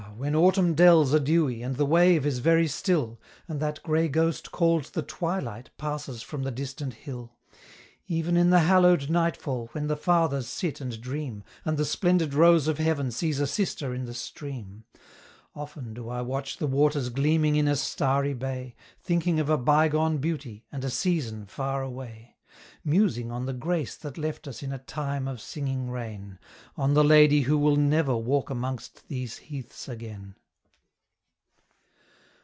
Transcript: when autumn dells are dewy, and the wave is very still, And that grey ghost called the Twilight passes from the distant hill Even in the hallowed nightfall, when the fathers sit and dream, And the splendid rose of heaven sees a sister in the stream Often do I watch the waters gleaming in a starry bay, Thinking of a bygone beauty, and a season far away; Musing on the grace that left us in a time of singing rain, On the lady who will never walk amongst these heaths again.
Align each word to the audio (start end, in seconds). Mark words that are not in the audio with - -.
when 0.17 0.35
autumn 0.35 0.75
dells 0.75 1.15
are 1.15 1.19
dewy, 1.19 1.63
and 1.63 1.77
the 1.77 1.85
wave 1.85 2.27
is 2.27 2.39
very 2.39 2.67
still, 2.67 3.19
And 3.47 3.59
that 3.59 3.81
grey 3.81 4.07
ghost 4.07 4.51
called 4.51 4.85
the 4.85 5.01
Twilight 5.01 5.71
passes 5.79 6.21
from 6.21 6.43
the 6.43 6.51
distant 6.51 6.93
hill 6.93 7.39
Even 8.07 8.37
in 8.37 8.51
the 8.51 8.59
hallowed 8.59 9.09
nightfall, 9.09 9.69
when 9.71 9.87
the 9.87 9.97
fathers 9.97 10.45
sit 10.47 10.79
and 10.79 11.01
dream, 11.01 11.43
And 11.65 11.75
the 11.75 11.85
splendid 11.85 12.35
rose 12.35 12.67
of 12.67 12.77
heaven 12.77 13.09
sees 13.09 13.39
a 13.39 13.47
sister 13.47 13.95
in 13.95 14.05
the 14.05 14.13
stream 14.13 14.83
Often 15.55 15.95
do 15.95 16.07
I 16.09 16.21
watch 16.21 16.57
the 16.57 16.67
waters 16.67 17.09
gleaming 17.09 17.55
in 17.55 17.67
a 17.67 17.75
starry 17.75 18.35
bay, 18.35 18.75
Thinking 19.01 19.39
of 19.39 19.49
a 19.49 19.57
bygone 19.57 20.19
beauty, 20.19 20.65
and 20.71 20.83
a 20.85 20.91
season 20.91 21.47
far 21.47 21.81
away; 21.81 22.27
Musing 22.83 23.31
on 23.31 23.45
the 23.45 23.53
grace 23.53 23.95
that 23.95 24.17
left 24.17 24.45
us 24.47 24.61
in 24.61 24.73
a 24.73 24.77
time 24.77 25.25
of 25.27 25.39
singing 25.39 25.89
rain, 25.89 26.37
On 26.75 26.95
the 26.95 27.03
lady 27.03 27.41
who 27.41 27.57
will 27.57 27.77
never 27.77 28.15
walk 28.17 28.49
amongst 28.49 29.07
these 29.07 29.37
heaths 29.37 29.87
again. 29.87 30.35